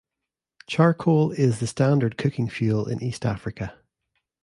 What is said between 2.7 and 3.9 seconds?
in East Africa.